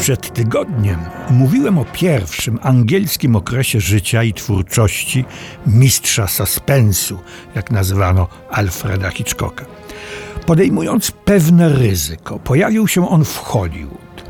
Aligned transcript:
Przed 0.00 0.34
tygodniem 0.34 1.00
mówiłem 1.30 1.78
o 1.78 1.84
pierwszym 1.84 2.58
angielskim 2.62 3.36
okresie 3.36 3.80
życia 3.80 4.22
i 4.22 4.32
twórczości 4.32 5.24
mistrza 5.66 6.26
suspensu, 6.26 7.18
jak 7.54 7.70
nazywano 7.70 8.28
Alfreda 8.50 9.10
Hitchcocka. 9.10 9.64
Podejmując 10.46 11.10
pewne 11.10 11.68
ryzyko, 11.68 12.38
pojawił 12.38 12.88
się 12.88 13.08
on 13.08 13.24
w 13.24 13.36
Hollywood. 13.36 14.24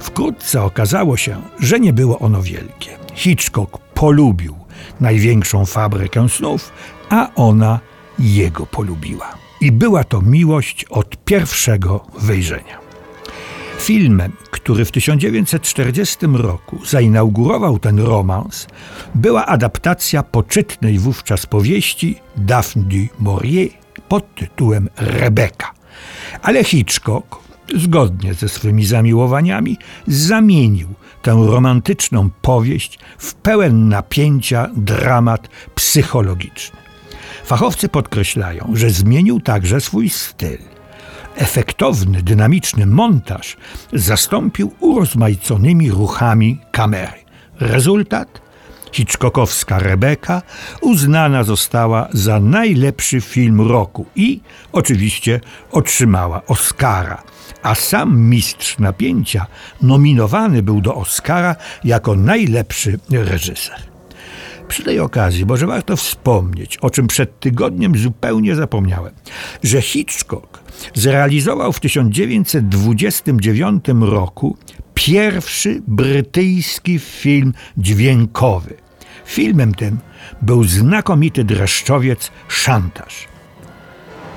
Wkrótce 0.00 0.62
okazało 0.62 1.16
się, 1.16 1.42
że 1.60 1.80
nie 1.80 1.92
było 1.92 2.18
ono 2.18 2.42
wielkie. 2.42 2.90
Hitchcock 3.14 3.78
polubił 3.78 4.54
największą 5.00 5.66
fabrykę 5.66 6.28
snów, 6.28 6.72
a 7.10 7.34
ona 7.34 7.80
jego 8.18 8.66
polubiła. 8.66 9.34
I 9.60 9.72
była 9.72 10.04
to 10.04 10.22
miłość 10.22 10.84
od 10.84 11.24
pierwszego 11.24 12.06
wejrzenia. 12.18 12.85
Filmem, 13.86 14.32
który 14.50 14.84
w 14.84 14.90
1940 14.90 16.16
roku 16.32 16.78
zainaugurował 16.86 17.78
ten 17.78 17.98
romans, 17.98 18.66
była 19.14 19.46
adaptacja 19.46 20.22
poczytnej 20.22 20.98
wówczas 20.98 21.46
powieści 21.46 22.18
Daphne 22.36 22.82
du 22.82 22.96
Maurier 23.20 23.68
pod 24.08 24.34
tytułem 24.34 24.88
Rebeka. 24.96 25.72
Ale 26.42 26.64
Hitchcock, 26.64 27.36
zgodnie 27.74 28.34
ze 28.34 28.48
swymi 28.48 28.86
zamiłowaniami, 28.86 29.78
zamienił 30.06 30.88
tę 31.22 31.44
romantyczną 31.46 32.30
powieść 32.42 32.98
w 33.18 33.34
pełen 33.34 33.88
napięcia 33.88 34.70
dramat 34.76 35.48
psychologiczny. 35.74 36.78
Fachowcy 37.44 37.88
podkreślają, 37.88 38.72
że 38.74 38.90
zmienił 38.90 39.40
także 39.40 39.80
swój 39.80 40.08
styl. 40.08 40.75
Efektowny, 41.36 42.22
dynamiczny 42.22 42.86
montaż 42.86 43.56
zastąpił 43.92 44.72
urozmaiconymi 44.80 45.90
ruchami 45.90 46.60
kamery. 46.70 47.18
Rezultat? 47.60 48.40
Hitchcockowska 48.92 49.78
Rebeka 49.78 50.42
uznana 50.80 51.44
została 51.44 52.08
za 52.12 52.40
najlepszy 52.40 53.20
film 53.20 53.68
roku 53.68 54.06
i 54.16 54.40
oczywiście 54.72 55.40
otrzymała 55.72 56.42
Oscara, 56.46 57.22
a 57.62 57.74
sam 57.74 58.20
mistrz 58.20 58.78
napięcia 58.78 59.46
nominowany 59.82 60.62
był 60.62 60.80
do 60.80 60.94
Oscara 60.94 61.56
jako 61.84 62.16
najlepszy 62.16 62.98
reżyser. 63.10 63.95
Przy 64.68 64.82
tej 64.82 65.00
okazji 65.00 65.46
może 65.46 65.66
warto 65.66 65.96
wspomnieć, 65.96 66.76
o 66.76 66.90
czym 66.90 67.06
przed 67.06 67.40
tygodniem 67.40 67.98
zupełnie 67.98 68.54
zapomniałem, 68.54 69.12
że 69.62 69.82
Hitchcock 69.82 70.60
zrealizował 70.94 71.72
w 71.72 71.80
1929 71.80 73.84
roku 74.00 74.56
pierwszy 74.94 75.82
brytyjski 75.86 76.98
film 76.98 77.54
dźwiękowy. 77.76 78.74
Filmem 79.24 79.74
tym 79.74 79.98
był 80.42 80.64
znakomity 80.64 81.44
dreszczowiec 81.44 82.30
Szantaż. 82.48 83.28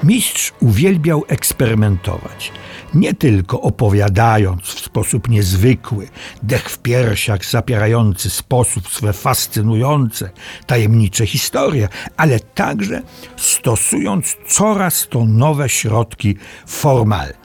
Mistrz 0.04 0.54
uwielbiał 0.60 1.24
eksperymentować, 1.28 2.52
nie 2.94 3.14
tylko 3.14 3.62
opowiadając 3.62 4.64
w 4.64 4.80
sposób 4.80 5.30
niezwykły, 5.30 6.08
dech 6.44 6.70
w 6.70 6.80
piersiach 6.80 7.46
zapierający 7.46 8.30
sposób 8.30 8.90
swe 8.90 9.14
fascynujące, 9.14 10.30
tajemnicze 10.66 11.26
historie, 11.26 11.88
ale 12.18 12.40
także 12.40 13.02
stosując 13.38 14.38
coraz 14.48 15.08
to 15.10 15.26
nowe 15.26 15.70
środki 15.70 16.38
formalne. 16.68 17.39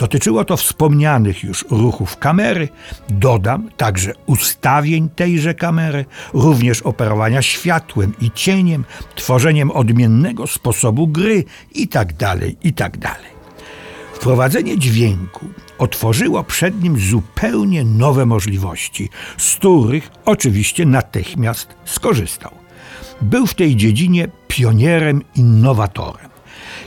Dotyczyło 0.00 0.44
to 0.44 0.56
wspomnianych 0.56 1.44
już 1.44 1.64
ruchów 1.70 2.16
kamery, 2.16 2.68
dodam 3.08 3.70
także 3.76 4.12
ustawień 4.26 5.08
tejże 5.08 5.54
kamery, 5.54 6.04
również 6.32 6.82
operowania 6.82 7.42
światłem 7.42 8.12
i 8.20 8.30
cieniem, 8.30 8.84
tworzeniem 9.14 9.70
odmiennego 9.70 10.46
sposobu 10.46 11.06
gry 11.06 11.44
itd. 11.74 12.14
Tak 12.14 12.40
itd. 12.62 12.98
Tak 13.00 13.20
Wprowadzenie 14.12 14.78
dźwięku 14.78 15.46
otworzyło 15.78 16.44
przed 16.44 16.82
nim 16.82 16.98
zupełnie 16.98 17.84
nowe 17.84 18.26
możliwości, 18.26 19.08
z 19.36 19.56
których 19.56 20.10
oczywiście 20.24 20.86
natychmiast 20.86 21.68
skorzystał. 21.84 22.50
Był 23.20 23.46
w 23.46 23.54
tej 23.54 23.76
dziedzinie 23.76 24.28
pionierem, 24.48 25.22
innowatorem. 25.34 26.29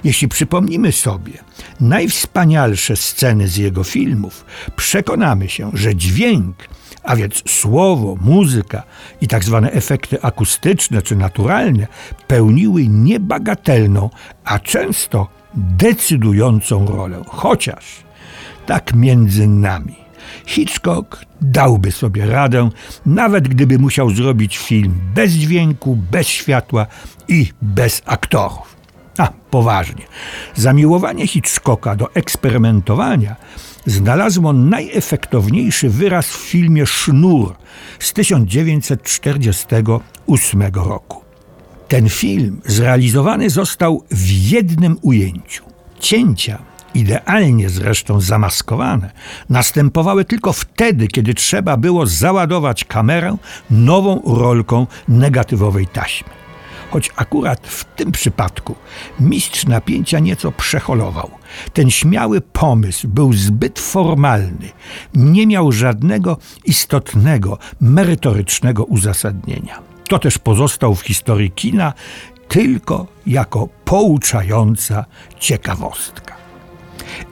Jeśli 0.04 0.28
przypomnimy 0.28 0.92
sobie 0.92 1.34
najwspanialsze 1.80 2.96
sceny 2.96 3.48
z 3.48 3.58
jego 3.58 3.84
filmów, 3.84 4.46
przekonamy 4.76 5.50
się, 5.50 5.72
że 5.74 5.96
dźwięk, 5.96 6.56
a 7.04 7.16
więc 7.16 7.44
słowo, 7.48 8.18
muzyka 8.22 8.84
i 9.22 9.28
tak 9.28 9.44
zwane 9.44 9.72
efekty 9.72 10.22
akustyczne 10.22 11.02
czy 11.02 11.16
naturalne, 11.16 11.88
pełniły 12.28 12.88
niebagatelną, 12.88 14.09
a 14.44 14.59
często 14.59 15.28
decydującą 15.53 16.86
rolę. 16.86 17.22
Chociaż 17.28 17.86
tak 18.66 18.94
między 18.94 19.48
nami. 19.48 19.96
Hitchcock 20.46 21.26
dałby 21.42 21.92
sobie 21.92 22.26
radę, 22.26 22.70
nawet 23.06 23.48
gdyby 23.48 23.80
musiał 23.80 24.09
zrobić 24.09 24.58
film 24.58 24.94
bez 25.16 25.32
dźwięku, 25.32 25.98
bez 26.12 26.28
światła 26.28 26.86
i 27.28 27.52
bez 27.62 28.02
aktorów. 28.06 28.76
A, 29.18 29.29
poważnie. 29.50 30.06
Zamiłowanie 30.56 31.28
Hitchcocka 31.28 31.96
do 31.96 32.13
eksperymentowania 32.13 33.35
znalazło 33.85 34.53
najefektowniejszy 34.53 35.90
wyraz 35.90 36.28
w 36.28 36.38
filmie 36.38 36.85
Sznur 36.85 37.56
z 38.00 38.13
1948 38.13 40.62
roku. 40.73 41.22
Ten 41.88 42.09
film 42.09 42.62
zrealizowany 42.66 43.50
został 43.50 44.03
w 44.12 44.31
jednym 44.31 44.97
ujęciu. 45.02 45.63
Cięcia, 46.00 46.59
idealnie 46.94 47.69
zresztą 47.69 48.22
zamaskowane, 48.22 49.12
następowały 49.50 50.25
tylko 50.25 50.53
wtedy, 50.53 51.07
kiedy 51.07 51.34
trzeba 51.34 51.78
było 51.78 52.06
załadować 52.06 52.85
kamerę 52.85 53.38
nową 53.72 54.22
rolką 54.25 54.88
negatywowej 55.07 55.88
taśmy 55.88 56.43
choć 56.94 57.12
akurat 57.16 57.68
w 57.68 57.86
tym 57.86 58.12
przypadku 58.12 58.76
mistrz 59.20 59.66
napięcia 59.66 60.20
nieco 60.20 60.52
przeholował. 60.52 61.31
Ten 61.74 61.92
śmiały 61.92 62.42
pomysł 62.42 63.08
był 63.08 63.34
zbyt 63.34 63.80
formalny, 63.80 64.70
nie 65.14 65.48
miał 65.48 65.72
żadnego 65.72 66.38
istotnego, 66.66 67.58
merytorycznego 67.82 68.84
uzasadnienia. 68.84 69.80
To 70.09 70.20
też 70.20 70.38
pozostał 70.38 70.96
w 70.96 71.02
historii 71.02 71.52
kina 71.52 71.94
tylko 72.48 73.08
jako 73.28 73.68
pouczająca 73.86 75.06
ciekawostka. 75.40 76.36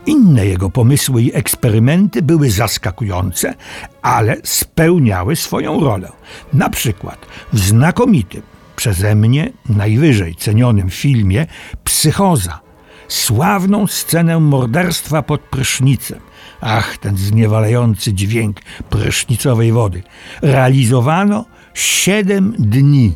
Inne 0.06 0.46
jego 0.46 0.70
pomysły 0.70 1.22
i 1.22 1.36
eksperymenty 1.36 2.22
były 2.22 2.50
zaskakujące, 2.50 3.54
ale 4.02 4.38
spełniały 4.44 5.36
swoją 5.36 5.80
rolę. 5.80 6.12
Na 6.54 6.70
przykład 6.70 7.26
w 7.54 7.60
znakomitym, 7.60 8.42
przeze 8.82 9.16
mnie 9.16 9.52
najwyżej 9.70 10.36
cenionym 10.36 10.90
filmie 10.90 11.48
Psychoza. 11.84 12.60
Sławną 13.08 13.88
scenę 13.88 14.40
morderstwa 14.40 15.22
pod 15.22 15.42
prysznicem. 15.42 16.20
Ach, 16.62 16.98
ten 16.98 17.18
zniewalający 17.18 18.14
dźwięk 18.14 18.62
prysznicowej 18.90 19.72
wody. 19.72 20.04
Realizowano 20.42 21.46
7 21.74 22.56
dni 22.60 23.16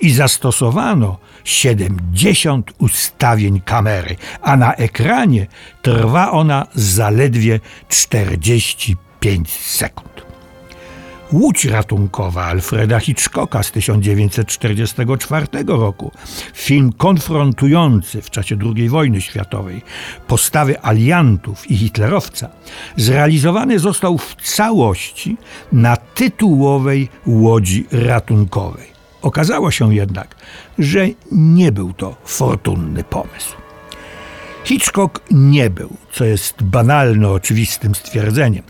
i 0.00 0.10
zastosowano 0.10 1.18
70 1.44 2.72
ustawień 2.78 3.60
kamery, 3.60 4.16
a 4.42 4.56
na 4.56 4.74
ekranie 4.74 5.46
trwa 5.82 6.30
ona 6.30 6.66
zaledwie 6.74 7.60
45 7.88 9.50
sekund. 9.50 10.29
Łódź 11.32 11.64
ratunkowa 11.64 12.44
Alfreda 12.44 13.00
Hitchcocka 13.00 13.62
z 13.62 13.72
1944 13.72 15.46
roku, 15.66 16.12
film 16.54 16.92
konfrontujący 16.92 18.22
w 18.22 18.30
czasie 18.30 18.56
II 18.76 18.88
wojny 18.88 19.20
światowej 19.20 19.82
postawy 20.26 20.80
aliantów 20.80 21.70
i 21.70 21.76
hitlerowca, 21.76 22.48
zrealizowany 22.96 23.78
został 23.78 24.18
w 24.18 24.36
całości 24.42 25.36
na 25.72 25.96
tytułowej 25.96 27.08
łodzi 27.26 27.86
ratunkowej. 27.92 28.86
Okazało 29.22 29.70
się 29.70 29.94
jednak, 29.94 30.36
że 30.78 31.06
nie 31.32 31.72
był 31.72 31.92
to 31.92 32.16
fortunny 32.24 33.04
pomysł. 33.04 33.56
Hitchcock 34.64 35.20
nie 35.30 35.70
był, 35.70 35.96
co 36.12 36.24
jest 36.24 36.62
banalno 36.62 37.32
oczywistym 37.32 37.94
stwierdzeniem, 37.94 38.62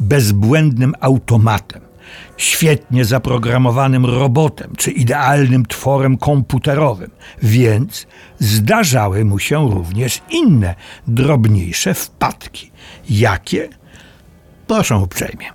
bezbłędnym 0.00 0.94
automatem 1.00 1.87
świetnie 2.36 3.04
zaprogramowanym 3.04 4.06
robotem 4.06 4.72
czy 4.76 4.90
idealnym 4.90 5.66
tworem 5.66 6.18
komputerowym, 6.18 7.10
więc 7.42 8.06
zdarzały 8.38 9.24
mu 9.24 9.38
się 9.38 9.70
również 9.70 10.20
inne, 10.30 10.74
drobniejsze 11.06 11.94
wpadki. 11.94 12.70
Jakie? 13.10 13.68
Proszę 14.66 14.96
uprzejmie. 14.96 15.46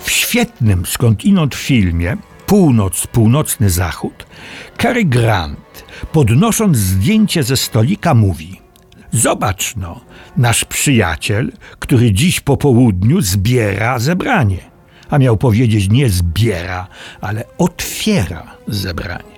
W 0.00 0.10
świetnym 0.10 0.86
skądinąd 0.86 1.54
filmie 1.54 2.16
Północ, 2.46 3.06
Północny 3.06 3.70
Zachód 3.70 4.26
Cary 4.78 5.04
Grant, 5.04 5.84
podnosząc 6.12 6.76
zdjęcie 6.76 7.42
ze 7.42 7.56
stolika, 7.56 8.14
mówi 8.14 8.62
Zobacz 9.12 9.76
no, 9.76 10.00
nasz 10.36 10.64
przyjaciel, 10.64 11.52
który 11.78 12.12
dziś 12.12 12.40
po 12.40 12.56
południu 12.56 13.20
zbiera 13.20 13.98
zebranie. 13.98 14.71
A 15.12 15.18
miał 15.18 15.36
powiedzieć 15.36 15.90
nie 15.90 16.08
zbiera, 16.08 16.86
ale 17.20 17.44
otwiera 17.58 18.56
zebranie. 18.68 19.32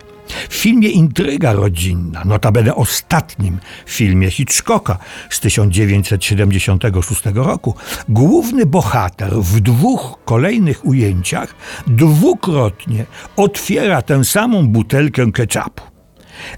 W 0.49 0.55
filmie 0.55 0.89
Intryga 0.89 1.53
rodzinna, 1.53 2.23
notabene 2.25 2.75
ostatnim 2.75 3.59
filmie 3.87 4.31
Hitchcocka 4.31 4.99
z 5.31 5.41
1976 5.41 7.23
roku, 7.35 7.75
główny 8.09 8.67
bohater 8.67 9.33
w 9.33 9.61
dwóch 9.61 10.19
kolejnych 10.25 10.87
ujęciach 10.87 11.55
dwukrotnie 11.87 13.05
otwiera 13.37 14.03
tę 14.03 14.25
samą 14.25 14.69
butelkę 14.69 15.33
ketchupu. 15.33 15.94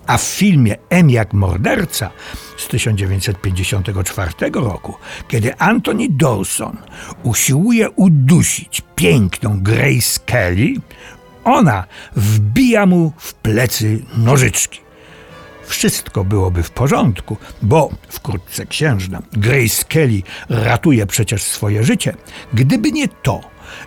A 0.06 0.18
w 0.18 0.22
filmie 0.22 0.76
M 0.90 1.10
jak 1.10 1.32
morderca 1.32 2.10
z 2.56 2.68
1954 2.68 4.32
roku, 4.54 4.94
kiedy 5.28 5.56
Anthony 5.56 6.06
Dawson 6.10 6.76
usiłuje 7.22 7.90
udusić 7.90 8.82
piękną 8.94 9.62
Grace 9.62 10.20
Kelly, 10.26 10.74
ona 11.44 11.84
wbija 12.16 12.86
mu 12.86 13.12
w 13.16 13.34
plecy 13.34 14.02
nożyczki. 14.16 14.80
Wszystko 15.66 16.24
byłoby 16.24 16.62
w 16.62 16.70
porządku, 16.70 17.36
bo 17.62 17.90
wkrótce 18.08 18.66
księżna 18.66 19.22
Grace 19.32 19.84
Kelly 19.88 20.22
ratuje 20.48 21.06
przecież 21.06 21.42
swoje 21.42 21.84
życie, 21.84 22.16
gdyby 22.54 22.92
nie 22.92 23.08
to, 23.08 23.40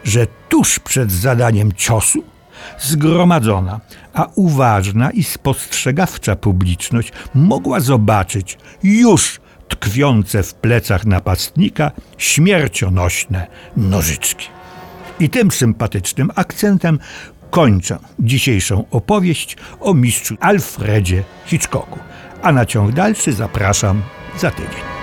że 0.03 0.27
tuż 0.49 0.79
przed 0.79 1.11
zadaniem 1.11 1.73
ciosu 1.73 2.23
zgromadzona, 2.79 3.79
a 4.13 4.27
uważna 4.35 5.11
i 5.11 5.23
spostrzegawcza 5.23 6.35
publiczność 6.35 7.11
mogła 7.35 7.79
zobaczyć 7.79 8.57
już 8.83 9.39
tkwiące 9.69 10.43
w 10.43 10.53
plecach 10.53 11.05
napastnika 11.05 11.91
śmiercionośne 12.17 13.47
nożyczki. 13.77 14.47
I 15.19 15.29
tym 15.29 15.51
sympatycznym 15.51 16.31
akcentem 16.35 16.99
kończę 17.49 17.97
dzisiejszą 18.19 18.85
opowieść 18.91 19.57
o 19.79 19.93
mistrzu 19.93 20.35
Alfredzie 20.39 21.23
Hitchcocku. 21.45 21.99
A 22.41 22.51
na 22.51 22.65
ciąg 22.65 22.91
dalszy 22.91 23.33
zapraszam 23.33 24.01
za 24.37 24.51
tydzień. 24.51 24.98